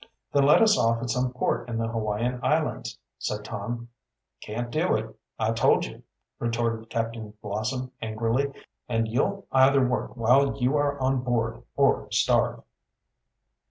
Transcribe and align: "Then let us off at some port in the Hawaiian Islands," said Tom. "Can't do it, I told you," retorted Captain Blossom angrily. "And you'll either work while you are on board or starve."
"Then 0.33 0.47
let 0.47 0.63
us 0.63 0.79
off 0.79 0.99
at 1.03 1.11
some 1.11 1.31
port 1.31 1.69
in 1.69 1.77
the 1.77 1.87
Hawaiian 1.87 2.39
Islands," 2.41 2.97
said 3.19 3.45
Tom. 3.45 3.89
"Can't 4.41 4.71
do 4.71 4.95
it, 4.95 5.15
I 5.37 5.51
told 5.51 5.85
you," 5.85 6.01
retorted 6.39 6.89
Captain 6.89 7.35
Blossom 7.43 7.91
angrily. 8.01 8.51
"And 8.89 9.07
you'll 9.07 9.45
either 9.51 9.85
work 9.87 10.17
while 10.17 10.57
you 10.59 10.75
are 10.75 10.99
on 10.99 11.21
board 11.21 11.61
or 11.75 12.07
starve." 12.11 12.63